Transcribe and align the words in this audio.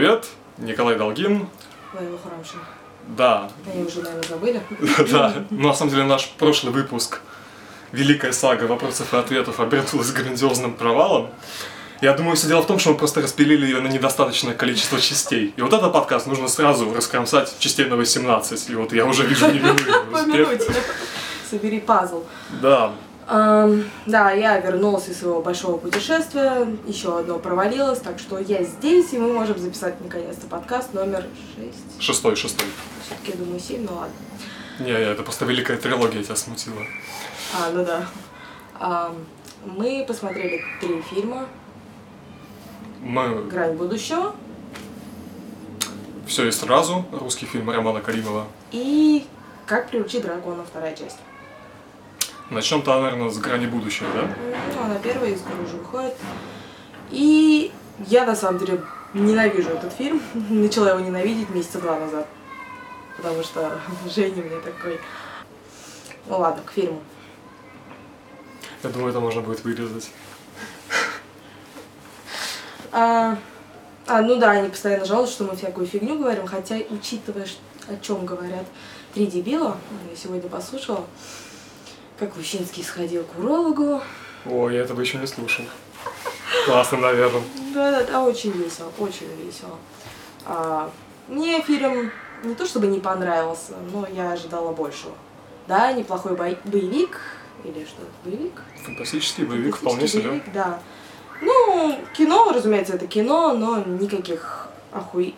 Привет, 0.00 0.28
Николай 0.56 0.96
Долгин. 0.96 1.46
Лайла 1.92 2.16
Хурамшин. 2.16 2.58
Да, 3.18 3.50
Они 3.70 3.84
уже, 3.84 4.00
наверное, 4.00 4.22
забыли. 4.26 4.62
да. 5.12 5.44
Ну, 5.50 5.68
на 5.68 5.74
самом 5.74 5.90
деле, 5.90 6.04
наш 6.04 6.30
прошлый 6.38 6.72
выпуск 6.72 7.20
Великая 7.92 8.32
сага 8.32 8.64
вопросов 8.64 9.12
и 9.12 9.16
ответов 9.18 9.60
обернулась 9.60 10.10
грандиозным 10.10 10.72
провалом. 10.72 11.28
Я 12.00 12.14
думаю, 12.14 12.34
все 12.34 12.48
дело 12.48 12.62
в 12.62 12.66
том, 12.66 12.78
что 12.78 12.92
мы 12.92 12.96
просто 12.96 13.20
распилили 13.20 13.66
ее 13.66 13.82
на 13.82 13.88
недостаточное 13.88 14.54
количество 14.54 14.98
частей. 14.98 15.52
И 15.54 15.60
вот 15.60 15.74
этот 15.74 15.92
подкаст 15.92 16.26
нужно 16.26 16.48
сразу 16.48 16.90
раскромсать 16.94 17.58
частей 17.58 17.84
на 17.84 17.96
18. 17.96 18.70
И 18.70 18.74
вот 18.76 18.94
я 18.94 19.04
уже 19.04 19.26
вижу 19.26 19.48
неминуемый 19.48 20.04
По 20.10 20.16
успех. 20.16 20.58
Собери 21.50 21.78
пазл. 21.78 22.24
Да, 22.62 22.92
да, 23.30 24.32
я 24.32 24.58
вернулась 24.58 25.08
из 25.08 25.20
своего 25.20 25.40
большого 25.40 25.76
путешествия, 25.76 26.66
еще 26.86 27.20
одно 27.20 27.38
провалилось, 27.38 28.00
так 28.00 28.18
что 28.18 28.38
я 28.38 28.64
здесь, 28.64 29.12
и 29.12 29.18
мы 29.18 29.32
можем 29.32 29.56
записать 29.56 30.00
наконец-то 30.00 30.48
подкаст 30.48 30.92
номер 30.94 31.24
6. 31.56 32.02
шестой, 32.02 32.34
шестой. 32.34 32.66
Все-таки, 33.06 33.38
я 33.38 33.44
думаю, 33.44 33.60
7, 33.60 33.86
ну 33.88 33.96
ладно. 33.96 34.14
Не, 34.80 34.90
это 34.90 35.22
просто 35.22 35.44
великая 35.44 35.76
трилогия 35.76 36.24
тебя 36.24 36.34
смутила. 36.34 36.82
А, 37.54 37.70
ну 37.72 37.84
да. 37.84 38.04
Ам, 38.80 39.16
мы 39.64 40.04
посмотрели 40.08 40.64
три 40.80 41.00
фильма. 41.02 41.46
Мы 43.00 43.44
«Грань 43.44 43.76
будущего» 43.76 44.34
все 46.26 46.46
и 46.46 46.50
сразу, 46.50 47.04
русский 47.12 47.46
фильм 47.46 47.70
Романа 47.70 48.00
Каримова. 48.00 48.46
и 48.72 49.26
«Как 49.66 49.88
приручить 49.88 50.22
дракона» 50.22 50.64
вторая 50.64 50.94
часть. 50.96 51.16
Начнем-то, 52.50 53.00
наверное, 53.00 53.30
с 53.30 53.38
грани 53.38 53.66
будущего, 53.66 54.08
да? 54.12 54.28
Ну, 54.74 54.82
она 54.82 54.96
первая, 54.96 55.30
из 55.30 55.40
уже 55.40 55.76
выходит. 55.76 56.14
И 57.10 57.70
я 58.08 58.26
на 58.26 58.34
самом 58.34 58.58
деле 58.58 58.82
ненавижу 59.14 59.70
этот 59.70 59.92
фильм. 59.92 60.20
Начала 60.34 60.90
его 60.90 61.00
ненавидеть 61.00 61.48
месяца 61.50 61.80
два 61.80 61.98
назад. 61.98 62.26
Потому 63.16 63.42
что 63.44 63.80
Женя 64.12 64.42
мне 64.42 64.58
такой. 64.60 64.98
Ну 66.26 66.38
ладно, 66.38 66.62
к 66.64 66.72
фильму. 66.72 67.00
Я 68.82 68.90
думаю, 68.90 69.10
это 69.10 69.20
можно 69.20 69.42
будет 69.42 69.62
вырезать. 69.62 70.10
А, 72.90 73.38
а, 74.08 74.22
ну 74.22 74.36
да, 74.36 74.50
они 74.50 74.68
постоянно 74.68 75.04
жалуются, 75.04 75.36
что 75.36 75.44
мы 75.44 75.54
всякую 75.54 75.86
фигню 75.86 76.18
говорим, 76.18 76.46
хотя, 76.46 76.76
учитывая, 76.90 77.46
о 77.88 77.96
чем 78.02 78.26
говорят 78.26 78.64
три 79.14 79.26
дебила, 79.26 79.76
я 80.10 80.16
сегодня 80.16 80.48
послушала, 80.48 81.06
как 82.20 82.36
Ущинский 82.36 82.84
сходил 82.84 83.24
к 83.24 83.38
урологу. 83.38 84.02
Ой, 84.44 84.74
я 84.74 84.82
этого 84.82 85.00
еще 85.00 85.16
не 85.18 85.26
слушал. 85.26 85.64
Классно, 86.66 86.98
наверное. 86.98 87.42
Да, 87.74 87.90
да, 87.90 88.04
да, 88.04 88.22
очень 88.22 88.52
весело, 88.52 88.92
очень 88.98 89.26
весело. 89.42 89.76
А, 90.44 90.90
мне 91.28 91.62
фильм 91.62 92.12
не 92.44 92.54
то 92.54 92.66
чтобы 92.66 92.88
не 92.88 93.00
понравился, 93.00 93.72
но 93.92 94.06
я 94.06 94.32
ожидала 94.32 94.72
большего. 94.72 95.14
Да, 95.66 95.92
неплохой 95.92 96.36
бой- 96.36 96.58
боевик, 96.64 97.18
или 97.64 97.84
что 97.86 98.02
это, 98.02 98.12
боевик? 98.24 98.60
Фантастический 98.84 99.44
боевик, 99.44 99.76
вполне 99.76 100.00
Фантастический 100.00 100.20
себе. 100.20 100.28
боевик, 100.30 100.52
да. 100.52 100.78
Ну, 101.40 101.98
кино, 102.14 102.52
разумеется, 102.52 102.94
это 102.94 103.06
кино, 103.06 103.54
но 103.54 103.78
никаких 103.78 104.68
охуй... 104.92 105.34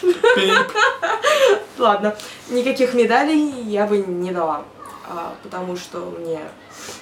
Пип. 0.00 0.72
Ладно, 1.78 2.16
никаких 2.48 2.94
медалей 2.94 3.62
я 3.62 3.86
бы 3.86 3.98
не 3.98 4.32
дала. 4.32 4.64
А, 5.10 5.34
потому 5.42 5.74
что 5.74 6.00
мне 6.18 6.40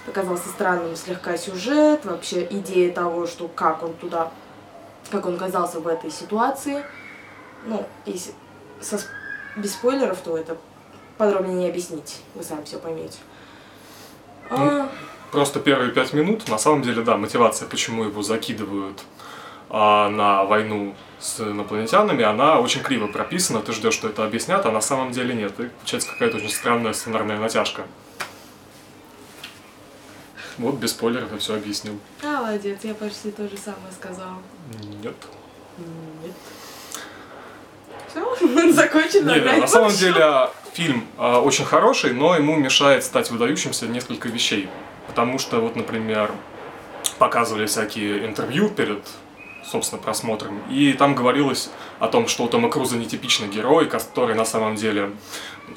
показался 0.07 0.49
странным 0.49 0.95
слегка 0.95 1.37
сюжет, 1.37 2.05
вообще 2.05 2.47
идея 2.49 2.93
того, 2.93 3.27
что 3.27 3.49
как 3.49 3.83
он 3.83 3.95
туда, 3.95 4.31
как 5.11 5.27
он 5.27 5.35
оказался 5.35 5.81
в 5.81 5.89
этой 5.89 6.13
ситуации. 6.13 6.85
Ну, 7.65 7.85
если 8.05 8.33
со, 8.81 9.01
без 9.57 9.73
спойлеров, 9.73 10.19
то 10.21 10.39
это 10.39 10.57
подробнее 11.19 11.57
не 11.57 11.69
объяснить, 11.69 12.21
вы 12.37 12.45
сами 12.45 12.65
все 12.65 12.79
поймете. 12.79 13.19
А, 14.51 14.89
Просто 15.33 15.59
первые 15.59 15.91
пять 15.91 16.13
минут, 16.13 16.49
на 16.49 16.59
самом 16.59 16.83
деле, 16.83 17.03
да, 17.03 17.17
мотивация, 17.17 17.67
почему 17.69 18.05
его 18.05 18.23
закидывают 18.23 19.03
на 19.69 20.45
войну 20.45 20.95
с 21.19 21.41
инопланетянами, 21.41 22.23
она 22.23 22.61
очень 22.61 22.83
криво 22.83 23.07
прописана. 23.07 23.61
Ты 23.61 23.73
ждешь, 23.73 23.95
что 23.95 24.09
это 24.09 24.25
объяснят, 24.25 24.65
а 24.65 24.71
на 24.71 24.81
самом 24.81 25.13
деле 25.13 25.35
нет. 25.35 25.59
И 25.59 25.65
получается 25.65 26.11
какая-то 26.11 26.37
очень 26.37 26.51
странная 26.51 26.93
сценарная 26.93 27.39
натяжка. 27.39 27.83
Вот 30.59 30.77
без 30.77 30.91
спойлеров 30.91 31.33
я 31.33 31.39
все 31.39 31.55
объяснил. 31.55 31.99
молодец, 32.23 32.79
я 32.83 32.95
почти 32.95 33.31
то 33.31 33.49
же 33.49 33.57
самое 33.59 33.93
сказала. 33.93 34.39
Нет. 35.03 35.15
Нет. 35.79 36.33
Все, 38.09 38.73
закончено. 38.73 39.33
Не, 39.33 39.41
опять 39.41 39.61
на 39.61 39.67
самом 39.67 39.93
деле 39.93 40.49
фильм 40.73 41.07
а, 41.19 41.41
очень 41.41 41.65
хороший, 41.65 42.15
но 42.15 42.35
ему 42.37 42.57
мешает 42.57 43.05
стать 43.05 43.31
выдающимся 43.31 43.87
несколько 43.87 44.29
вещей. 44.29 44.69
Потому 45.07 45.39
что, 45.39 45.61
вот, 45.61 45.77
например, 45.77 46.31
показывали 47.19 47.67
всякие 47.67 48.27
интервью 48.27 48.71
перед, 48.71 49.07
собственно, 49.71 50.01
просмотром, 50.01 50.61
и 50.71 50.93
там 50.93 51.15
говорилось 51.15 51.71
о 51.99 52.09
том, 52.09 52.29
что 52.29 52.45
у 52.45 52.49
Тома 52.49 52.69
Круза 52.69 52.97
нетипичный 52.97 53.49
герой, 53.49 53.87
который 53.87 54.35
на 54.35 54.45
самом 54.45 54.77
деле, 54.77 55.11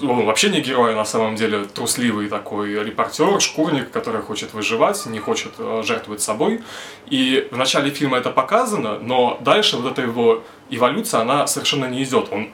он 0.01 0.25
вообще 0.25 0.49
не 0.49 0.61
герой, 0.61 0.93
а 0.93 0.95
на 0.95 1.05
самом 1.05 1.35
деле 1.35 1.65
трусливый 1.65 2.27
такой 2.27 2.83
репортер, 2.83 3.41
шкурник, 3.41 3.91
который 3.91 4.21
хочет 4.21 4.53
выживать, 4.53 5.05
не 5.07 5.19
хочет 5.19 5.53
э, 5.57 5.83
жертвовать 5.85 6.21
собой. 6.21 6.61
И 7.07 7.47
в 7.51 7.57
начале 7.57 7.89
фильма 7.89 8.17
это 8.17 8.29
показано, 8.29 8.99
но 8.99 9.39
дальше 9.41 9.77
вот 9.77 9.91
эта 9.91 10.01
его 10.01 10.43
эволюция, 10.69 11.21
она 11.21 11.47
совершенно 11.47 11.85
не 11.85 12.03
идет. 12.03 12.27
Он 12.31 12.49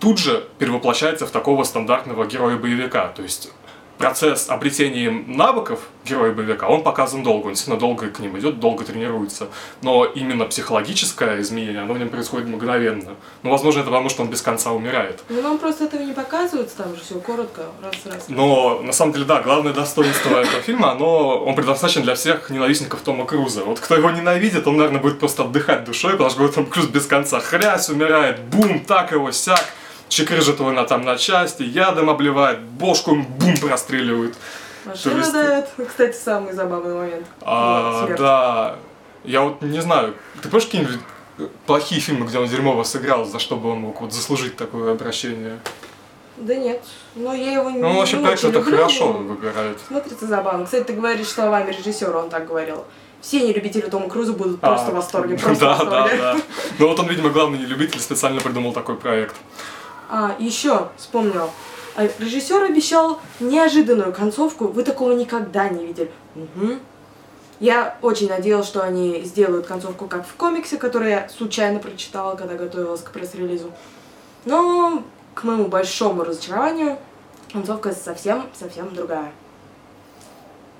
тут 0.00 0.18
же 0.18 0.48
перевоплощается 0.58 1.26
в 1.26 1.30
такого 1.30 1.64
стандартного 1.64 2.26
героя-боевика. 2.26 3.08
То 3.08 3.22
есть 3.22 3.50
процесс 3.98 4.48
обретения 4.48 5.10
навыков 5.10 5.80
героя-боевика, 6.04 6.68
он 6.68 6.82
показан 6.82 7.22
долго, 7.22 7.48
он 7.48 7.52
действительно 7.52 7.78
долго 7.78 8.08
к 8.08 8.18
ним 8.20 8.38
идет, 8.38 8.60
долго 8.60 8.84
тренируется. 8.84 9.48
Но 9.82 10.04
именно 10.04 10.46
психологическое 10.46 11.40
изменение, 11.40 11.82
оно 11.82 11.94
в 11.94 11.98
нем 11.98 12.08
происходит 12.08 12.48
мгновенно. 12.48 13.16
Ну, 13.42 13.50
возможно, 13.50 13.80
это 13.80 13.90
потому, 13.90 14.08
что 14.08 14.22
он 14.22 14.30
без 14.30 14.40
конца 14.40 14.72
умирает. 14.72 15.22
Ну, 15.28 15.42
нам 15.42 15.58
просто 15.58 15.84
этого 15.84 16.00
не 16.02 16.12
показывают, 16.12 16.74
там 16.74 16.94
же 16.94 17.02
все 17.02 17.20
коротко, 17.20 17.62
раз-раз. 17.82 18.26
Но, 18.28 18.80
на 18.82 18.92
самом 18.92 19.12
деле, 19.12 19.24
да, 19.26 19.42
главное 19.42 19.72
достоинство 19.72 20.38
этого 20.38 20.62
фильма, 20.62 20.92
оно, 20.92 21.44
он 21.44 21.54
предназначен 21.54 22.02
для 22.02 22.14
всех 22.14 22.48
ненавистников 22.50 23.00
Тома 23.00 23.26
Круза. 23.26 23.64
Вот 23.64 23.80
кто 23.80 23.96
его 23.96 24.10
ненавидит, 24.10 24.66
он, 24.66 24.76
наверное, 24.76 25.00
будет 25.00 25.18
просто 25.18 25.42
отдыхать 25.42 25.84
душой, 25.84 26.12
потому 26.12 26.30
что 26.30 26.48
Том 26.48 26.66
Круз 26.66 26.86
без 26.86 27.06
конца 27.06 27.40
хрясь, 27.40 27.90
умирает, 27.90 28.40
бум, 28.44 28.80
так 28.80 29.12
его, 29.12 29.30
сяк, 29.32 29.64
чекрыжит 30.08 30.60
его 30.60 30.70
на, 30.72 30.84
там 30.84 31.02
на 31.02 31.16
части, 31.16 31.62
ядом 31.62 32.10
обливает, 32.10 32.60
бошку 32.60 33.12
им 33.14 33.24
бум 33.24 33.56
простреливают. 33.56 34.34
Машина 34.84 35.18
есть- 35.18 35.32
дает. 35.32 35.68
Кстати, 35.88 36.16
самый 36.16 36.52
забавный 36.52 36.94
момент. 36.94 37.26
А, 37.42 38.04
смерть. 38.04 38.18
да, 38.20 38.76
я 39.24 39.42
вот 39.42 39.60
не 39.62 39.80
знаю, 39.80 40.14
ты 40.42 40.48
помнишь 40.48 40.66
какие-нибудь 40.66 40.98
плохие 41.66 42.00
фильмы, 42.00 42.26
где 42.26 42.38
он 42.38 42.48
дерьмово 42.48 42.84
сыграл, 42.84 43.24
за 43.24 43.38
что 43.38 43.56
бы 43.56 43.70
он 43.70 43.80
мог 43.80 44.00
вот 44.00 44.12
заслужить 44.12 44.56
такое 44.56 44.92
обращение? 44.92 45.58
Да 46.36 46.54
нет, 46.54 46.82
но 47.16 47.34
я 47.34 47.52
его 47.54 47.70
не 47.70 47.78
Ну, 47.80 47.88
он 47.88 47.96
вообще 47.96 48.18
проект 48.18 48.44
это 48.44 48.62
хорошо 48.62 49.12
но 49.12 49.18
выбирает. 49.34 49.78
Смотрится 49.86 50.26
забавно. 50.26 50.64
Кстати, 50.64 50.84
ты 50.84 50.92
говоришь 50.92 51.28
словами 51.28 51.72
режиссера, 51.72 52.16
он 52.18 52.30
так 52.30 52.46
говорил. 52.46 52.84
Все 53.20 53.40
нелюбители 53.40 53.82
Тома 53.82 54.08
Круза 54.08 54.32
будут 54.32 54.60
просто 54.60 54.88
А, 54.88 54.90
в 54.92 54.94
восторге, 54.94 55.36
просто 55.42 55.64
да, 55.64 55.74
в 55.74 55.78
восторге. 55.80 56.16
Да, 56.16 56.34
да. 56.34 56.40
Ну 56.78 56.88
вот 56.88 57.00
он, 57.00 57.08
видимо, 57.08 57.30
главный 57.30 57.58
любитель 57.58 57.98
специально 58.00 58.40
придумал 58.40 58.72
такой 58.72 58.94
проект. 58.96 59.34
А, 60.08 60.34
еще 60.38 60.88
вспомнила. 60.96 61.50
А, 61.96 62.08
Режиссер 62.18 62.62
обещал 62.62 63.20
неожиданную 63.40 64.12
концовку. 64.12 64.68
Вы 64.68 64.82
такого 64.84 65.12
никогда 65.12 65.68
не 65.68 65.86
видели. 65.86 66.10
Мгм. 66.34 66.80
Я 67.60 67.98
очень 68.02 68.28
надеялась, 68.28 68.66
что 68.66 68.82
они 68.82 69.22
сделают 69.22 69.66
концовку 69.66 70.06
как 70.06 70.26
в 70.26 70.34
комиксе, 70.34 70.76
который 70.76 71.10
я 71.10 71.28
случайно 71.28 71.80
прочитала, 71.80 72.36
когда 72.36 72.54
готовилась 72.54 73.02
к 73.02 73.10
пресс-релизу. 73.10 73.72
Но, 74.44 75.02
к 75.34 75.42
моему 75.42 75.66
большому 75.66 76.22
разочарованию, 76.22 76.98
концовка 77.52 77.92
совсем-совсем 77.92 78.94
другая. 78.94 79.32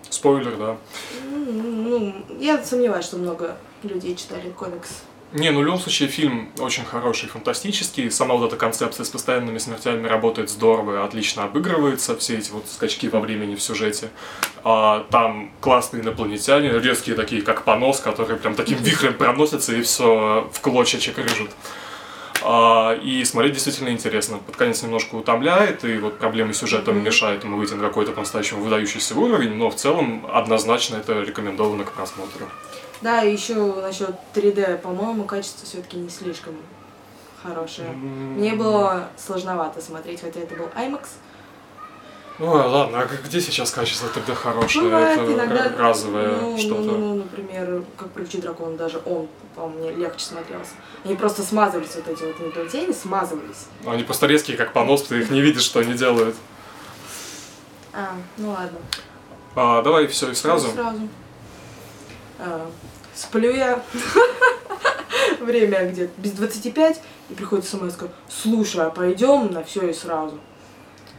Спойлер, 0.09 0.57
да. 0.57 0.77
Ну, 1.25 2.15
я 2.39 2.63
сомневаюсь, 2.63 3.05
что 3.05 3.17
много 3.17 3.57
людей 3.83 4.15
читали 4.15 4.51
комикс. 4.51 5.03
Не, 5.33 5.51
ну 5.51 5.61
в 5.61 5.65
любом 5.65 5.79
случае 5.79 6.09
фильм 6.09 6.49
очень 6.59 6.87
хороший, 6.87 7.29
фантастический. 7.29 8.11
Сама 8.11 8.35
вот 8.35 8.47
эта 8.47 8.57
концепция 8.57 9.05
с 9.05 9.11
постоянными 9.11 9.59
смертями 9.59 10.07
работает 10.07 10.49
здорово, 10.49 11.05
отлично 11.05 11.45
обыгрывается, 11.45 12.17
все 12.17 12.39
эти 12.39 12.51
вот 12.51 12.65
скачки 12.67 13.09
во 13.09 13.21
времени 13.21 13.55
в 13.55 13.61
сюжете. 13.61 14.09
А, 14.65 15.07
там 15.11 15.51
классные 15.61 16.03
инопланетяне, 16.03 16.71
резкие 16.79 17.15
такие, 17.15 17.43
как 17.43 17.65
понос, 17.65 18.01
которые 18.01 18.39
прям 18.39 18.55
таким 18.55 18.79
вихрем 18.79 19.15
проносятся 19.15 19.75
и 19.75 19.83
все 19.83 20.49
в 20.51 20.61
клочья 20.61 20.99
чекрыжут. 20.99 21.51
А, 22.43 22.95
и 22.95 23.23
смотреть 23.25 23.53
действительно 23.53 23.91
интересно. 23.91 24.39
Под 24.39 24.57
конец 24.57 24.83
немножко 24.83 25.17
утомляет, 25.17 25.85
и 25.85 25.99
вот 25.99 26.19
проблемы 26.19 26.55
с 26.55 26.59
сюжетом 26.59 26.97
mm-hmm. 26.97 27.03
мешают 27.03 27.45
ему 27.45 27.59
выйти 27.59 27.75
на 27.75 27.87
какой-то 27.87 28.13
по-настоящему 28.13 28.63
выдающийся 28.63 29.15
уровень, 29.15 29.55
но 29.57 29.69
в 29.69 29.75
целом 29.75 30.27
однозначно 30.33 30.97
это 30.97 31.21
рекомендовано 31.21 31.85
к 31.85 31.93
просмотру. 31.93 32.49
Да, 33.01 33.23
и 33.23 33.33
еще 33.33 33.55
насчет 33.55 34.15
3D, 34.35 34.79
по-моему, 34.79 35.25
качество 35.25 35.67
все-таки 35.67 35.97
не 35.97 36.11
слишком 36.11 36.57
хорошее. 37.43 37.91
Мне 37.91 38.55
было 38.55 39.09
сложновато 39.17 39.81
смотреть, 39.81 40.21
хотя 40.21 40.41
это 40.41 40.55
был 40.57 40.67
IMAX. 40.77 41.07
Ой, 42.41 42.67
ладно, 42.67 43.01
а 43.01 43.07
где 43.27 43.41
сейчас 43.41 43.73
качество 43.73 44.09
тогда 44.09 44.33
хорошее? 44.33 44.85
Бывает, 44.85 45.21
это 45.21 45.33
иногда, 45.33 45.73
разовое 45.77 46.37
ну, 46.41 46.57
что-то. 46.57 46.83
Ну, 46.83 46.99
ну, 46.99 47.15
например, 47.17 47.83
как 47.97 48.11
«Приручить 48.11 48.43
дракона», 48.43 48.77
даже 48.77 49.03
он, 49.05 49.27
по-моему, 49.57 49.79
мне 49.81 49.93
легче 49.93 50.25
смотрелся. 50.25 50.71
Они 51.05 51.17
просто 51.17 51.43
смазывались, 51.43 51.97
вот 51.97 52.07
эти 52.07 52.23
вот 52.23 52.41
инопланетяне, 52.41 52.93
смазывались. 52.93 53.67
Ну, 53.83 53.91
они 53.91 54.05
просто 54.05 54.27
резкие, 54.27 54.57
как 54.57 54.73
понос, 54.73 55.03
ты 55.03 55.19
их 55.19 55.31
не 55.31 55.41
видишь, 55.41 55.63
что 55.63 55.81
они 55.81 55.95
делают. 55.95 56.37
А, 57.93 58.15
ну 58.37 58.51
ладно. 58.51 58.79
А, 59.57 59.83
давай 59.83 60.07
все 60.07 60.31
и 60.31 60.35
сразу. 60.35 60.69
Сразу. 60.69 61.09
А, 62.39 62.71
сплю 63.15 63.55
я. 63.55 63.83
Время 65.41 65.89
где-то 65.91 66.13
без 66.19 66.33
25, 66.33 67.01
и 67.31 67.35
приходит 67.35 67.65
смс 67.65 67.95
слушай, 68.29 68.85
а 68.85 68.91
пойдем 68.91 69.53
на 69.53 69.63
все 69.63 69.89
и 69.89 69.93
сразу 69.93 70.39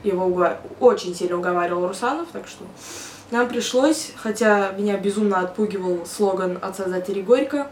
его 0.04 0.56
очень 0.80 1.16
сильно 1.16 1.38
уговаривал 1.38 1.88
Русанов, 1.88 2.28
так 2.32 2.48
что 2.48 2.66
нам 3.32 3.48
пришлось, 3.48 4.12
хотя 4.16 4.72
меня 4.72 4.98
безумно 4.98 5.40
отпугивал 5.40 6.06
слоган 6.06 6.58
от 6.62 6.76
создателей 6.76 7.22
Горько, 7.22 7.70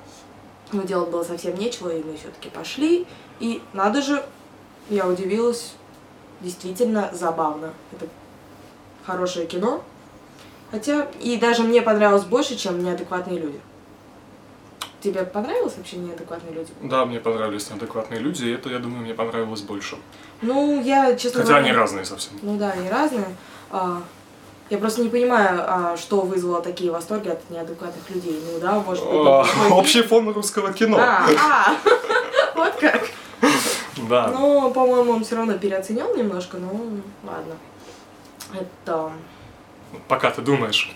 но 0.71 0.83
делать 0.83 1.09
было 1.09 1.23
совсем 1.23 1.57
нечего, 1.57 1.89
и 1.89 2.03
мы 2.03 2.17
все-таки 2.17 2.49
пошли. 2.49 3.07
И 3.39 3.61
надо 3.73 4.01
же, 4.01 4.23
я 4.89 5.07
удивилась, 5.07 5.73
действительно 6.41 7.09
забавно. 7.13 7.73
Это 7.93 8.07
хорошее 9.05 9.47
кино. 9.47 9.83
Хотя, 10.71 11.07
и 11.21 11.37
даже 11.37 11.63
мне 11.63 11.81
понравилось 11.81 12.25
больше, 12.25 12.57
чем 12.57 12.83
неадекватные 12.83 13.39
люди. 13.39 13.59
Тебе 14.99 15.23
понравилось 15.23 15.75
вообще 15.77 15.97
неадекватные 15.97 16.53
люди? 16.53 16.71
Да, 16.81 17.05
мне 17.05 17.19
понравились 17.19 17.69
неадекватные 17.69 18.19
люди, 18.19 18.45
и 18.45 18.51
это, 18.51 18.69
я 18.69 18.79
думаю, 18.79 19.03
мне 19.03 19.13
понравилось 19.13 19.61
больше. 19.61 19.97
Ну, 20.41 20.81
я, 20.81 21.15
честно 21.15 21.41
Хотя 21.41 21.53
говоря... 21.53 21.65
они 21.67 21.77
разные 21.77 22.05
совсем. 22.05 22.33
Ну 22.41 22.57
да, 22.57 22.71
они 22.71 22.89
разные. 22.89 23.25
А, 23.69 24.01
я 24.69 24.77
просто 24.79 25.01
не 25.01 25.09
понимаю, 25.09 25.61
а, 25.63 25.97
что 25.97 26.21
вызвало 26.21 26.61
такие 26.61 26.91
восторги 26.91 27.29
от 27.29 27.49
неадекватных 27.49 28.09
людей. 28.09 28.41
Ну 28.51 28.59
да, 28.59 28.79
может 28.79 29.05
быть... 29.05 29.13
А, 29.13 29.45
общий 29.71 30.01
фон 30.01 30.29
русского 30.29 30.73
кино. 30.73 30.97
А, 30.99 31.27
а, 31.39 31.75
вот 32.55 32.73
как. 32.75 33.07
Да. 34.09 34.27
Ну, 34.27 34.71
по-моему, 34.71 35.13
он 35.13 35.23
все 35.23 35.35
равно 35.35 35.57
переоценен 35.57 36.17
немножко, 36.17 36.57
ну 36.57 37.01
ладно. 37.23 37.55
Это... 38.53 39.11
Пока 40.07 40.31
ты 40.31 40.41
думаешь. 40.41 40.89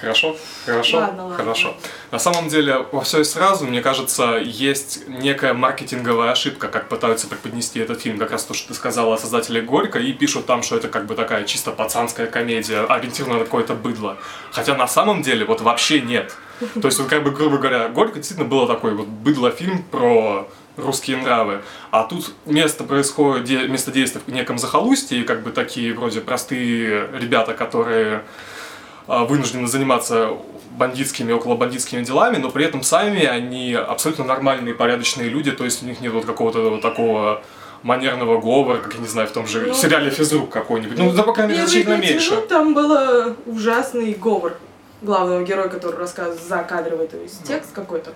Хорошо? 0.00 0.36
Хорошо? 0.64 0.98
Ладно, 0.98 1.22
ладно. 1.24 1.36
Хорошо. 1.36 1.74
На 2.12 2.20
самом 2.20 2.48
деле, 2.48 2.86
во 2.92 3.00
все 3.00 3.20
и 3.20 3.24
сразу, 3.24 3.66
мне 3.66 3.82
кажется, 3.82 4.36
есть 4.36 5.08
некая 5.08 5.54
маркетинговая 5.54 6.30
ошибка, 6.30 6.68
как 6.68 6.88
пытаются 6.88 7.26
преподнести 7.26 7.80
этот 7.80 8.00
фильм. 8.00 8.16
Как 8.18 8.30
раз 8.30 8.44
то, 8.44 8.54
что 8.54 8.68
ты 8.68 8.74
сказала 8.74 9.14
о 9.14 9.18
создателе 9.18 9.60
Горько, 9.60 9.98
и 9.98 10.12
пишут 10.12 10.46
там, 10.46 10.62
что 10.62 10.76
это 10.76 10.86
как 10.88 11.06
бы 11.06 11.16
такая 11.16 11.44
чисто 11.44 11.72
пацанская 11.72 12.28
комедия, 12.28 12.84
ориентирована 12.84 13.40
на 13.40 13.44
какое-то 13.44 13.74
быдло. 13.74 14.18
Хотя 14.52 14.76
на 14.76 14.86
самом 14.86 15.22
деле 15.22 15.44
вот 15.44 15.60
вообще 15.62 16.00
нет. 16.00 16.32
То 16.80 16.86
есть, 16.86 16.98
вот 17.00 17.08
как 17.08 17.24
бы, 17.24 17.32
грубо 17.32 17.58
говоря, 17.58 17.88
Горько 17.88 18.16
действительно 18.16 18.48
было 18.48 18.68
такой 18.68 18.94
вот 18.94 19.06
быдло-фильм 19.06 19.82
про 19.82 20.48
русские 20.78 21.18
нравы. 21.18 21.62
А 21.90 22.04
тут 22.04 22.32
место 22.46 22.84
происходит, 22.84 23.68
место 23.68 23.90
действия 23.90 24.20
в 24.24 24.30
неком 24.30 24.58
захолустье, 24.58 25.20
и 25.20 25.24
как 25.24 25.42
бы 25.42 25.50
такие 25.50 25.92
вроде 25.92 26.20
простые 26.20 27.08
ребята, 27.12 27.54
которые 27.54 28.22
а, 29.06 29.24
вынуждены 29.24 29.66
заниматься 29.66 30.30
бандитскими, 30.70 31.32
около 31.32 31.56
бандитскими 31.56 32.02
делами, 32.02 32.36
но 32.36 32.50
при 32.50 32.64
этом 32.64 32.82
сами 32.82 33.24
они 33.24 33.74
абсолютно 33.74 34.24
нормальные, 34.24 34.74
порядочные 34.74 35.28
люди, 35.28 35.50
то 35.50 35.64
есть 35.64 35.82
у 35.82 35.86
них 35.86 36.00
нет 36.00 36.12
вот 36.12 36.24
какого-то 36.24 36.70
вот 36.70 36.82
такого 36.82 37.42
манерного 37.82 38.40
говора, 38.40 38.78
как 38.78 38.94
я 38.94 39.00
не 39.00 39.06
знаю, 39.06 39.28
в 39.28 39.32
том 39.32 39.46
же 39.46 39.66
ну, 39.66 39.74
сериале 39.74 40.10
Физрук 40.10 40.50
какой-нибудь. 40.50 40.98
Ну, 40.98 41.12
да, 41.12 41.22
по 41.22 41.32
крайней 41.32 41.54
мере, 41.54 41.66
значительно 41.66 41.96
меньше. 41.96 42.32
Минут 42.32 42.48
там 42.48 42.74
был 42.74 43.36
ужасный 43.46 44.14
говор 44.14 44.54
главного 45.02 45.42
героя, 45.44 45.68
который 45.68 45.96
рассказывает 45.96 46.42
закадровый, 46.42 47.06
то 47.08 47.16
есть 47.16 47.44
текст 47.44 47.72
какой-то 47.72 48.12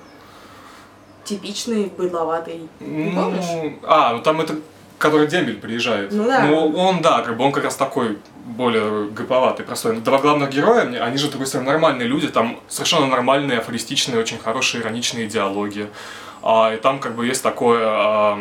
типичный, 1.25 1.93
быдловатый. 1.97 2.69
Ну, 2.81 3.13
помнишь? 3.13 3.79
А, 3.83 4.15
ну 4.15 4.23
там 4.23 4.41
это 4.41 4.57
который 5.03 5.27
дембель 5.27 5.57
приезжает. 5.57 6.13
Ну 6.13 6.25
да. 6.25 6.47
Ну 6.47 6.77
он, 6.77 7.03
да, 7.03 7.23
как 7.23 7.37
бы 7.37 7.45
он 7.45 7.51
как 7.51 7.65
раз 7.65 7.75
такой 7.75 8.19
более 8.47 9.09
гэповатый, 9.09 9.67
простой. 9.67 9.97
Два 9.97 10.19
главных 10.19 10.51
героя, 10.51 10.83
они 11.03 11.17
же, 11.17 11.29
другой 11.29 11.49
стороны, 11.49 11.71
нормальные 11.71 12.07
люди, 12.07 12.29
там 12.29 12.61
совершенно 12.69 13.07
нормальные, 13.07 13.59
афористичные, 13.59 14.21
очень 14.21 14.39
хорошие, 14.39 14.81
ироничные 14.81 15.27
диалоги. 15.27 15.89
А, 16.43 16.73
и 16.73 16.77
там 16.77 17.01
как 17.01 17.17
бы 17.17 17.27
есть 17.27 17.43
такое 17.43 17.81
а, 17.85 18.39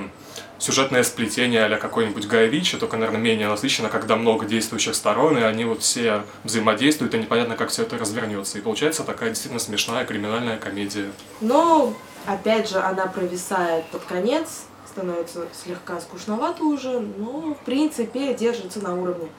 сюжетное 0.59 1.01
сплетение 1.03 1.65
а 1.65 1.77
какой-нибудь 1.77 2.27
Гай 2.27 2.47
Ричи, 2.47 2.77
только, 2.77 2.97
наверное, 2.97 3.21
менее 3.21 3.47
насыщенно, 3.47 3.89
когда 3.89 4.15
много 4.15 4.45
действующих 4.45 4.93
сторон, 4.93 5.37
и 5.37 5.41
они 5.41 5.65
вот 5.65 5.81
все 5.81 6.21
взаимодействуют, 6.43 7.15
и 7.15 7.17
непонятно, 7.17 7.55
как 7.55 7.69
все 7.69 7.81
это 7.81 7.97
развернется. 7.97 8.59
И 8.59 8.61
получается 8.61 9.03
такая 9.03 9.29
действительно 9.29 9.59
смешная 9.59 10.05
криминальная 10.05 10.57
комедия. 10.57 11.11
Но, 11.41 11.95
опять 12.25 12.69
же, 12.69 12.79
она 12.79 13.07
провисает 13.07 13.85
под 13.87 14.03
конец, 14.03 14.65
становится 14.87 15.47
слегка 15.53 15.99
скучновато 16.01 16.63
уже, 16.63 16.99
но, 16.99 17.53
в 17.53 17.65
принципе, 17.65 18.33
держится 18.33 18.79
на 18.79 18.95
уровне. 18.95 19.29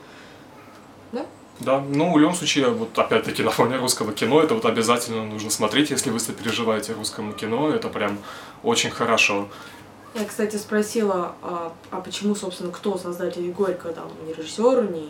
Да? 1.13 1.27
Да, 1.61 1.81
ну 1.81 2.13
в 2.13 2.19
любом 2.19 2.35
случае, 2.35 2.71
вот 2.71 2.99
опять-таки 2.99 3.43
на 3.43 3.51
фоне 3.51 3.77
русского 3.77 4.13
кино 4.13 4.43
это 4.43 4.55
вот 4.55 4.65
обязательно 4.65 5.25
нужно 5.25 5.51
смотреть, 5.51 5.91
если 5.91 6.11
вы 6.11 6.19
сопереживаете 6.19 6.95
русскому 6.95 7.33
кино, 7.33 7.71
это 7.71 7.89
прям 7.89 8.19
очень 8.63 8.91
хорошо. 8.91 9.49
Я, 10.15 10.25
кстати, 10.25 10.57
спросила, 10.57 11.35
а, 11.43 11.73
а 11.91 12.01
почему, 12.01 12.35
собственно, 12.35 12.71
кто 12.71 12.99
создатель 12.99 13.51
Горько, 13.51 13.89
там, 13.91 14.11
не 14.27 14.35
режиссер, 14.35 14.91
не 14.91 15.09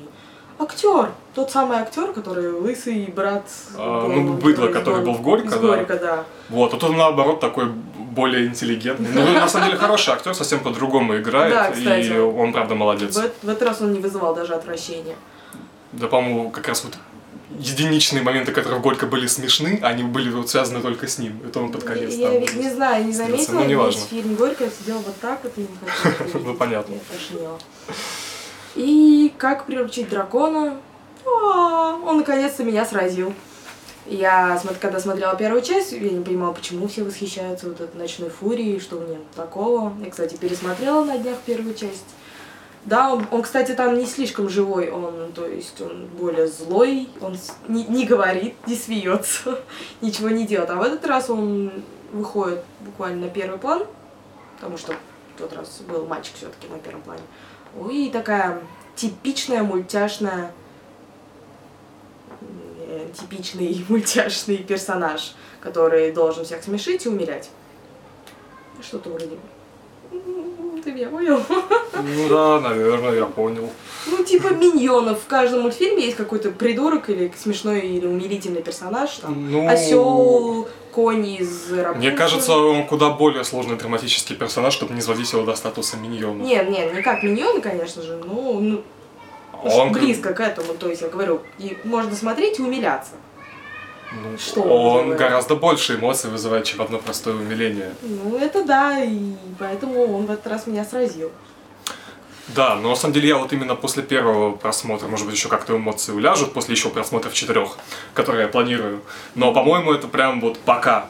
актер, 0.58 1.10
тот 1.34 1.50
самый 1.50 1.78
актер, 1.78 2.12
который 2.12 2.52
лысый 2.52 3.06
брат. 3.06 3.44
А, 3.76 4.06
ну, 4.08 4.34
быдло, 4.34 4.68
который 4.68 5.04
был 5.04 5.14
в 5.14 5.22
Горько, 5.22 5.50
да. 5.50 5.58
Горько, 5.58 5.96
да. 5.96 6.24
Вот, 6.48 6.74
а 6.74 6.76
тут 6.76 6.96
наоборот 6.96 7.40
такой 7.40 7.66
более 7.66 8.46
интеллигентный. 8.46 9.08
Ну, 9.12 9.32
на 9.32 9.48
самом 9.48 9.66
деле, 9.66 9.78
хороший 9.78 10.14
актер, 10.14 10.34
совсем 10.34 10.60
по-другому 10.60 11.16
играет, 11.16 11.54
да, 11.54 11.70
кстати, 11.70 12.06
и 12.06 12.18
он, 12.18 12.52
правда, 12.52 12.74
молодец. 12.74 13.16
В, 13.16 13.46
в 13.46 13.48
этот 13.48 13.62
раз 13.62 13.80
он 13.80 13.92
не 13.92 14.00
вызывал 14.00 14.34
даже 14.34 14.54
отвращения. 14.54 15.16
Да, 15.92 16.08
по-моему, 16.08 16.50
как 16.50 16.68
раз 16.68 16.84
вот 16.84 16.96
единичные 17.58 18.22
моменты, 18.22 18.52
которые 18.52 18.80
в 18.80 18.82
Горько 18.82 19.06
были 19.06 19.26
смешны, 19.26 19.78
они 19.82 20.02
были 20.02 20.30
вот 20.30 20.50
связаны 20.50 20.80
только 20.80 21.06
с 21.06 21.18
ним. 21.18 21.40
Это 21.46 21.60
он 21.60 21.72
под 21.72 21.84
конец 21.84 22.14
Я, 22.14 22.32
я 22.32 22.40
не 22.40 22.70
знаю, 22.70 23.04
не 23.04 23.12
заметила, 23.12 23.60
ну, 23.60 23.64
не 23.64 23.74
весь 23.74 24.04
фильм 24.04 24.34
Горько 24.34 24.64
сидел 24.70 24.98
вот 24.98 25.16
так 25.20 25.40
и 25.56 25.60
не. 25.60 25.68
Ну, 26.44 26.54
понятно. 26.54 26.94
И 28.74 29.32
как 29.38 29.66
приручить 29.66 30.08
дракона? 30.08 30.78
О, 31.24 31.98
он 32.04 32.18
наконец-то 32.18 32.64
меня 32.64 32.84
сразил. 32.84 33.34
Я, 34.06 34.60
когда 34.80 34.98
смотрела 34.98 35.36
первую 35.36 35.62
часть, 35.62 35.92
я 35.92 36.10
не 36.10 36.24
понимала, 36.24 36.52
почему 36.52 36.88
все 36.88 37.04
восхищаются 37.04 37.68
вот 37.68 37.80
этой 37.80 37.96
ночной 37.96 38.30
фурией, 38.30 38.80
что 38.80 38.96
у 38.96 39.00
меня 39.00 39.18
такого. 39.36 39.92
Я, 40.02 40.10
кстати, 40.10 40.36
пересмотрела 40.36 41.04
на 41.04 41.18
днях 41.18 41.38
первую 41.46 41.74
часть. 41.74 42.04
Да, 42.84 43.12
он, 43.12 43.24
он, 43.30 43.42
кстати, 43.42 43.72
там 43.72 43.96
не 43.96 44.06
слишком 44.06 44.48
живой, 44.48 44.90
он, 44.90 45.30
то 45.32 45.46
есть, 45.46 45.80
он 45.80 46.06
более 46.18 46.48
злой, 46.48 47.08
он 47.20 47.38
не, 47.68 47.84
не 47.84 48.04
говорит, 48.04 48.56
не 48.66 48.74
смеется, 48.74 49.60
ничего 50.00 50.30
не 50.30 50.44
делает. 50.46 50.70
А 50.70 50.74
в 50.74 50.82
этот 50.82 51.06
раз 51.06 51.30
он 51.30 51.70
выходит 52.12 52.58
буквально 52.80 53.26
на 53.26 53.28
первый 53.28 53.58
план, 53.58 53.84
потому 54.56 54.76
что 54.78 54.94
в 54.94 55.38
тот 55.38 55.52
раз 55.52 55.80
был 55.88 56.06
мальчик 56.06 56.34
все-таки 56.34 56.66
на 56.66 56.78
первом 56.78 57.02
плане. 57.02 57.22
И 57.90 58.10
такая 58.10 58.60
типичная 58.96 59.62
мультяшная 59.62 60.52
э, 62.86 63.08
типичный 63.18 63.84
мультяшный 63.88 64.58
персонаж, 64.58 65.34
который 65.60 66.12
должен 66.12 66.44
всех 66.44 66.62
смешить 66.62 67.06
и 67.06 67.08
умерять. 67.08 67.50
Что-то 68.80 69.10
вроде 69.10 69.38
ты 70.82 70.92
меня 70.92 71.08
понял? 71.08 71.40
Ну 71.94 72.28
да, 72.28 72.60
наверное, 72.60 73.14
я 73.14 73.26
понял. 73.26 73.70
Ну, 74.06 74.24
типа 74.24 74.48
миньонов. 74.48 75.22
В 75.22 75.26
каждом 75.26 75.62
мультфильме 75.62 76.04
есть 76.04 76.16
какой-то 76.16 76.50
придурок 76.50 77.08
или 77.08 77.32
смешной 77.36 77.80
или 77.80 78.06
умилительный 78.06 78.62
персонаж. 78.62 79.10
Там, 79.18 79.50
ну... 79.50 79.68
Осел, 79.68 80.68
конь 80.92 81.26
из 81.26 81.72
Рапунцеля. 81.72 82.10
Мне 82.10 82.10
кажется, 82.12 82.56
он 82.56 82.86
куда 82.86 83.10
более 83.10 83.44
сложный 83.44 83.76
драматический 83.76 84.36
персонаж, 84.36 84.72
чтобы 84.74 84.94
не 84.94 85.00
сводить 85.00 85.32
его 85.32 85.42
до 85.42 85.54
статуса 85.54 85.96
миньона. 85.96 86.42
Нет, 86.42 86.68
нет, 86.68 86.94
не 86.94 87.02
как 87.02 87.22
миньоны, 87.22 87.60
конечно 87.60 88.02
же, 88.02 88.16
но 88.16 88.60
ну, 88.60 88.82
он... 89.64 89.92
близко 89.92 90.32
к 90.32 90.40
этому. 90.40 90.74
То 90.74 90.88
есть, 90.88 91.02
я 91.02 91.08
говорю, 91.08 91.42
и 91.58 91.76
можно 91.84 92.14
смотреть 92.14 92.58
и 92.58 92.62
умиляться. 92.62 93.12
Ну, 94.12 94.36
Что 94.38 94.62
он 94.62 95.10
он 95.10 95.16
гораздо 95.16 95.56
больше 95.56 95.94
эмоций 95.94 96.30
вызывает, 96.30 96.64
чем 96.64 96.82
одно 96.82 96.98
простое 96.98 97.34
умиление. 97.34 97.94
Ну, 98.02 98.36
это 98.36 98.62
да, 98.62 99.02
и 99.02 99.18
поэтому 99.58 100.04
он 100.16 100.26
в 100.26 100.30
этот 100.30 100.46
раз 100.46 100.66
меня 100.66 100.84
сразил. 100.84 101.30
Да, 102.54 102.74
но 102.76 102.90
на 102.90 102.96
самом 102.96 103.14
деле 103.14 103.28
я 103.28 103.36
вот 103.38 103.52
именно 103.52 103.74
после 103.74 104.02
первого 104.02 104.52
просмотра, 104.52 105.08
может 105.08 105.26
быть, 105.26 105.36
еще 105.36 105.48
как-то 105.48 105.76
эмоции 105.76 106.12
уляжут, 106.12 106.52
после 106.52 106.74
еще 106.74 106.90
просмотров 106.90 107.32
четырех, 107.32 107.78
которые 108.14 108.42
я 108.42 108.48
планирую. 108.48 109.02
Но, 109.34 109.52
по-моему, 109.52 109.92
это 109.92 110.06
прям 110.06 110.40
вот 110.40 110.58
пока. 110.58 111.08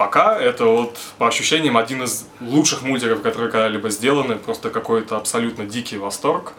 Пока 0.00 0.40
это 0.40 0.64
вот 0.64 0.96
по 1.18 1.28
ощущениям 1.28 1.76
один 1.76 2.04
из 2.04 2.24
лучших 2.40 2.80
мультиков, 2.80 3.20
которые 3.20 3.50
когда-либо 3.50 3.90
сделаны, 3.90 4.36
просто 4.36 4.70
какой-то 4.70 5.18
абсолютно 5.18 5.66
дикий 5.66 5.98
восторг. 5.98 6.54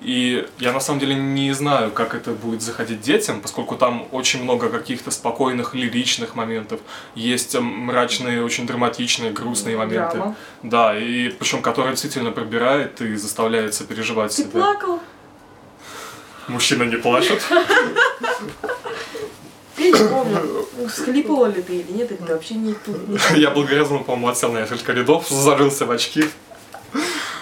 И 0.00 0.48
я 0.58 0.72
на 0.72 0.80
самом 0.80 1.00
деле 1.00 1.14
не 1.14 1.52
знаю, 1.52 1.90
как 1.90 2.14
это 2.14 2.30
будет 2.30 2.62
заходить 2.62 3.02
детям, 3.02 3.42
поскольку 3.42 3.76
там 3.76 4.08
очень 4.12 4.42
много 4.42 4.70
каких-то 4.70 5.10
спокойных, 5.10 5.74
лиричных 5.74 6.36
моментов. 6.36 6.80
Есть 7.14 7.54
м, 7.54 7.64
мрачные, 7.64 8.42
очень 8.42 8.66
драматичные, 8.66 9.30
грустные 9.30 9.76
моменты. 9.76 10.16
Драма. 10.16 10.36
Да, 10.62 10.98
и 10.98 11.28
причем 11.28 11.60
который 11.60 11.90
действительно 11.90 12.30
пробирает 12.30 13.02
и 13.02 13.14
заставляет 13.16 13.74
сопереживать 13.74 14.34
Ты 14.34 14.44
себя. 14.44 14.52
плакал? 14.52 15.00
Мужчина 16.48 16.84
не 16.84 16.96
плачет. 16.96 17.42
Я 19.86 19.98
не 19.98 20.08
помню, 20.08 20.88
всхлипывала 20.88 21.46
ли 21.46 21.62
ты 21.62 21.76
или 21.76 21.92
нет, 21.92 22.10
или 22.10 22.18
ты 22.18 22.32
вообще 22.32 22.54
не 22.54 22.74
тут. 22.74 22.96
Я 23.36 23.50
благоразумно, 23.50 24.02
по-моему, 24.02 24.28
отсел 24.28 24.52
на 24.52 24.60
несколько 24.60 24.92
рядов, 24.92 25.28
зарылся 25.28 25.86
в 25.86 25.90
очки. 25.90 26.24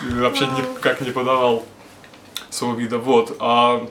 И 0.02 0.14
вообще 0.14 0.46
никак 0.46 1.00
не 1.00 1.10
подавал 1.10 1.64
своего 2.50 2.76
вида. 2.76 2.98
Вот. 2.98 3.36
А, 3.38 3.86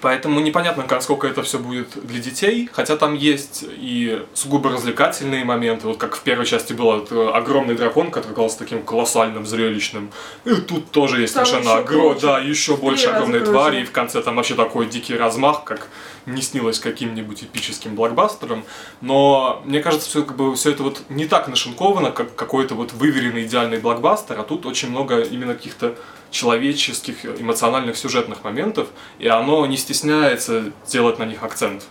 Поэтому 0.00 0.40
непонятно, 0.40 0.84
как, 0.84 1.02
сколько 1.02 1.26
это 1.26 1.42
все 1.42 1.58
будет 1.58 1.88
для 2.06 2.20
детей, 2.20 2.68
хотя 2.72 2.96
там 2.96 3.14
есть 3.14 3.64
и 3.66 4.24
сугубо 4.34 4.70
развлекательные 4.70 5.44
моменты, 5.44 5.86
вот 5.88 5.98
как 5.98 6.16
в 6.16 6.20
первой 6.22 6.46
части 6.46 6.72
был 6.72 7.06
э, 7.10 7.30
огромный 7.34 7.74
дракон, 7.74 8.10
который 8.10 8.34
казался 8.34 8.58
таким 8.58 8.82
колоссальным, 8.82 9.46
зрелищным. 9.46 10.10
И 10.44 10.54
тут 10.54 10.90
тоже 10.90 11.20
есть 11.20 11.34
Там 11.34 11.46
совершенно 11.46 11.78
огромный, 11.78 12.20
да, 12.20 12.38
еще 12.38 12.76
больше 12.76 13.08
огромной 13.08 13.40
твари, 13.40 13.80
и 13.80 13.84
в 13.84 13.92
конце 13.92 14.22
там 14.22 14.36
вообще 14.36 14.54
такой 14.54 14.86
дикий 14.86 15.16
размах, 15.16 15.64
как 15.64 15.88
не 16.26 16.42
снилось 16.42 16.78
каким-нибудь 16.78 17.44
эпическим 17.44 17.94
блокбастером. 17.94 18.64
Но 19.00 19.62
мне 19.64 19.80
кажется, 19.80 20.08
все, 20.08 20.22
как 20.22 20.36
бы, 20.36 20.54
все 20.54 20.70
это 20.70 20.82
вот 20.82 21.02
не 21.08 21.26
так 21.26 21.48
нашинковано, 21.48 22.10
как 22.12 22.34
какой-то 22.34 22.74
вот 22.74 22.92
выверенный 22.92 23.44
идеальный 23.44 23.78
блокбастер, 23.78 24.38
а 24.38 24.42
тут 24.42 24.66
очень 24.66 24.90
много 24.90 25.20
именно 25.20 25.54
каких-то 25.54 25.96
человеческих, 26.30 27.24
эмоциональных, 27.24 27.96
сюжетных 27.96 28.44
моментов, 28.44 28.88
и 29.18 29.28
оно 29.28 29.64
не 29.66 29.76
стесняется 29.76 30.72
делать 30.86 31.18
на 31.18 31.24
них 31.24 31.42
акцент. 31.42 31.84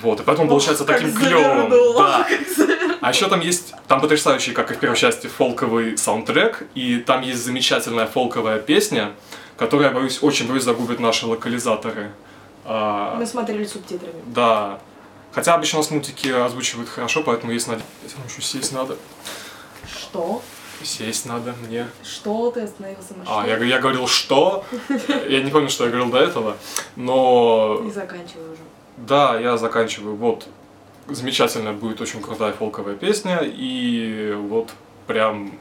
Вот, 0.00 0.20
и 0.20 0.22
поэтому 0.22 0.48
получается 0.48 0.82
Ох, 0.84 0.88
как 0.88 1.00
таким 1.00 1.14
клевым. 1.16 1.70
Да. 1.96 2.26
А 3.00 3.10
еще 3.10 3.28
там 3.28 3.40
есть, 3.40 3.72
там 3.88 4.00
потрясающий, 4.00 4.52
как 4.52 4.70
и 4.70 4.74
в 4.74 4.78
первой 4.78 4.96
части, 4.96 5.26
фолковый 5.26 5.96
саундтрек, 5.96 6.64
и 6.74 6.98
там 6.98 7.22
есть 7.22 7.42
замечательная 7.44 8.06
фолковая 8.06 8.58
песня, 8.58 9.12
которая, 9.56 9.90
боюсь, 9.90 10.22
очень 10.22 10.46
боюсь 10.48 10.64
загубит 10.64 11.00
наши 11.00 11.26
локализаторы. 11.26 12.10
А, 12.64 13.16
Мы 13.16 13.26
смотрели 13.26 13.64
субтитрами. 13.64 14.22
да. 14.26 14.80
Хотя 15.32 15.54
обычно 15.54 15.78
у 15.78 15.82
нас 15.82 15.90
мультики 15.90 16.28
озвучивают 16.28 16.88
хорошо, 16.88 17.22
поэтому 17.22 17.52
есть 17.52 17.68
надежда. 17.68 17.86
Еще 18.26 18.40
сесть 18.40 18.72
надо. 18.72 18.96
Что? 19.86 20.42
Сесть 20.82 21.26
надо 21.26 21.54
мне. 21.66 21.86
Что 22.02 22.50
ты 22.50 22.60
остановился 22.60 23.14
на 23.14 23.24
что? 23.24 23.38
А, 23.38 23.46
я, 23.46 23.56
я 23.58 23.78
говорил, 23.78 24.06
что? 24.06 24.64
Я 25.28 25.42
не 25.42 25.50
помню, 25.50 25.68
что 25.68 25.84
я 25.84 25.90
говорил 25.90 26.10
до 26.10 26.18
этого. 26.18 26.56
Но 26.96 27.82
И 27.86 27.90
заканчивай 27.90 28.52
уже. 28.52 28.62
Да, 28.96 29.38
я 29.38 29.56
заканчиваю. 29.56 30.16
Вот 30.16 30.48
замечательная 31.08 31.72
будет 31.72 32.00
очень 32.00 32.20
крутая 32.20 32.52
фолковая 32.52 32.94
песня. 32.94 33.40
И 33.42 34.34
вот 34.36 34.70
прям 35.06 35.58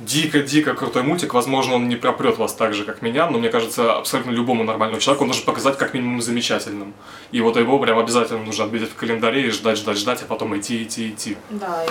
дико-дико 0.00 0.74
крутой 0.74 1.02
мультик. 1.02 1.34
Возможно, 1.34 1.74
он 1.74 1.88
не 1.88 1.96
пропрет 1.96 2.38
вас 2.38 2.54
так 2.54 2.74
же, 2.74 2.84
как 2.84 3.02
меня, 3.02 3.28
но 3.28 3.38
мне 3.38 3.50
кажется, 3.50 3.94
абсолютно 3.94 4.30
любому 4.30 4.64
нормальному 4.64 5.00
человеку 5.00 5.24
он 5.24 5.30
должен 5.30 5.44
показать 5.44 5.76
как 5.76 5.94
минимум 5.94 6.22
замечательным. 6.22 6.94
И 7.32 7.40
вот 7.40 7.56
его 7.56 7.78
прям 7.78 7.98
обязательно 7.98 8.42
нужно 8.42 8.64
отметить 8.64 8.90
в 8.90 8.94
календаре 8.94 9.46
и 9.46 9.50
ждать, 9.50 9.78
ждать, 9.78 9.98
ждать, 9.98 10.22
а 10.22 10.26
потом 10.26 10.58
идти, 10.58 10.82
идти, 10.82 11.10
идти. 11.10 11.36
Да, 11.50 11.84
и 11.84 11.90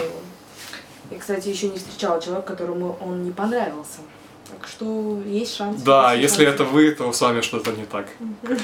я, 1.11 1.19
кстати, 1.19 1.47
еще 1.49 1.69
не 1.69 1.77
встречала 1.77 2.21
человека, 2.21 2.47
которому 2.47 2.97
он 3.01 3.23
не 3.23 3.31
понравился. 3.31 3.99
Так 4.51 4.67
что 4.67 5.19
есть 5.25 5.55
шанс. 5.55 5.81
Да, 5.83 6.13
есть 6.13 6.31
если 6.33 6.45
шанс. 6.45 6.55
это 6.55 6.63
вы, 6.65 6.91
то 6.91 7.11
с 7.13 7.21
вами 7.21 7.41
что-то 7.41 7.71
не 7.71 7.85
так. 7.85 8.07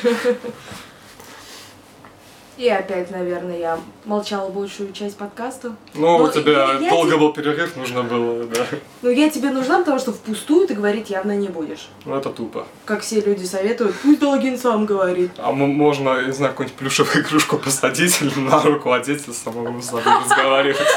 И 2.58 2.70
опять, 2.70 3.12
наверное, 3.12 3.58
я 3.60 3.80
молчала 4.06 4.50
большую 4.50 4.94
часть 4.94 5.18
подкаста. 5.18 5.76
Ну, 5.94 6.18
Ну, 6.20 6.24
у 6.24 6.32
тебя 6.32 6.72
я- 6.76 6.80
я 6.80 6.90
долго 6.90 7.12
те- 7.12 7.18
был 7.18 7.34
перерыв, 7.34 7.76
нужно 7.76 8.02
было, 8.04 8.46
да. 8.46 8.66
Но 9.02 9.10
я 9.10 9.30
тебе 9.30 9.50
нужна, 9.50 9.80
потому 9.80 10.00
что 10.00 10.14
впустую 10.14 10.66
ты 10.66 10.74
говорить 10.74 11.10
явно 11.10 11.36
не 11.36 11.50
будешь. 11.50 11.90
Ну, 12.06 12.16
это 12.16 12.30
тупо. 12.30 12.66
Как 12.86 13.02
все 13.02 13.20
люди 13.20 13.44
советуют, 13.44 13.94
пусть 14.02 14.22
Долгин 14.22 14.58
сам 14.58 14.86
говорит. 14.86 15.32
А 15.38 15.52
можно, 15.52 16.12
я 16.22 16.28
не 16.28 16.32
знаю, 16.32 16.54
какую-нибудь 16.54 16.80
плюшевую 16.80 17.24
игрушку 17.26 17.58
посадить 17.58 18.22
или 18.22 18.40
на 18.40 18.62
руку 18.62 18.90
одеть 18.94 19.28
и 19.28 19.34
самому 19.34 19.82
с 19.82 19.88
собой 19.88 20.04
разговаривать. 20.24 20.88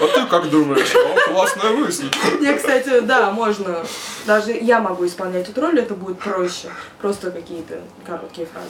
А 0.00 0.06
ты 0.08 0.26
как 0.26 0.50
думаешь? 0.50 0.94
О, 0.94 1.32
классная 1.32 1.72
мысль. 1.72 2.10
Я, 2.40 2.56
кстати, 2.56 3.00
да, 3.00 3.30
можно. 3.30 3.84
Даже 4.26 4.52
я 4.52 4.80
могу 4.80 5.06
исполнять 5.06 5.48
эту 5.48 5.60
роль, 5.60 5.78
это 5.78 5.94
будет 5.94 6.18
проще. 6.18 6.68
Просто 7.00 7.30
какие-то 7.30 7.80
короткие 8.04 8.46
фразы. 8.46 8.68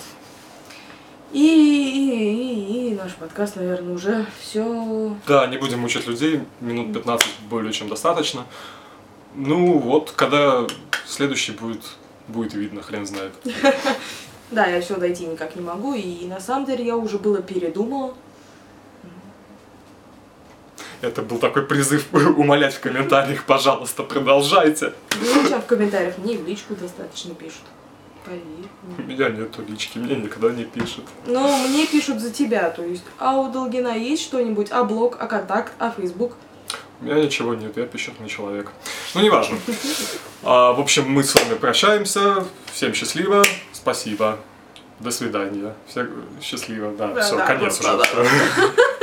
И, 1.32 1.38
и, 1.38 2.88
и, 2.88 2.92
и 2.92 2.94
наш 2.94 3.14
подкаст, 3.14 3.56
наверное, 3.56 3.94
уже 3.94 4.26
все. 4.40 5.16
Да, 5.26 5.46
не 5.46 5.58
будем 5.58 5.80
мучить 5.80 6.06
людей, 6.06 6.42
минут 6.60 6.92
15 6.92 7.26
более 7.50 7.72
чем 7.72 7.88
достаточно. 7.88 8.46
Ну 9.34 9.78
вот, 9.78 10.12
когда 10.12 10.66
следующий 11.06 11.52
будет, 11.52 11.82
будет 12.28 12.54
видно, 12.54 12.82
хрен 12.82 13.06
знает. 13.06 13.32
Да, 14.52 14.64
я 14.66 14.80
все 14.80 14.96
дойти 14.96 15.26
никак 15.26 15.56
не 15.56 15.62
могу, 15.62 15.94
и 15.94 16.24
на 16.26 16.38
самом 16.38 16.66
деле 16.66 16.86
я 16.86 16.96
уже 16.96 17.18
было 17.18 17.42
передумала. 17.42 18.14
Это 21.02 21.22
был 21.22 21.38
такой 21.38 21.62
призыв 21.62 22.06
умолять 22.12 22.74
в 22.74 22.80
комментариях, 22.80 23.44
пожалуйста, 23.44 24.02
продолжайте. 24.02 24.94
Ну, 25.20 25.48
чем 25.48 25.60
в 25.60 25.66
комментариях 25.66 26.18
мне 26.18 26.36
в 26.38 26.46
личку 26.46 26.74
достаточно 26.74 27.34
пишут. 27.34 27.62
Поверь. 28.24 28.42
У 28.98 29.02
меня 29.02 29.28
нету 29.28 29.62
лички, 29.68 29.98
мне 29.98 30.16
никогда 30.16 30.50
не 30.50 30.64
пишет. 30.64 31.04
Но 31.26 31.56
мне 31.68 31.86
пишут 31.86 32.20
за 32.20 32.30
тебя, 32.32 32.70
то 32.70 32.82
есть, 32.82 33.04
а 33.18 33.38
у 33.38 33.52
Долгина 33.52 33.96
есть 33.96 34.22
что-нибудь, 34.22 34.68
а 34.70 34.82
блог, 34.82 35.16
а 35.20 35.26
контакт, 35.26 35.72
а 35.78 35.90
фейсбук? 35.90 36.32
У 37.00 37.04
меня 37.04 37.22
ничего 37.22 37.54
нет, 37.54 37.76
я 37.76 37.84
пещерный 37.84 38.28
человек. 38.28 38.72
Ну, 39.14 39.20
неважно. 39.20 39.58
А, 40.42 40.72
в 40.72 40.80
общем, 40.80 41.08
мы 41.10 41.22
с 41.22 41.34
вами 41.34 41.56
прощаемся. 41.58 42.46
Всем 42.72 42.94
счастливо. 42.94 43.44
Спасибо. 43.72 44.38
До 44.98 45.10
свидания. 45.10 45.74
Всем 45.86 46.08
счастливо. 46.40 46.92
Да, 46.96 47.08
Да, 47.08 47.20
все, 47.20 47.36
да, 47.36 47.46
конец 47.46 47.78
да, 47.80 47.96
уже. 47.96 48.06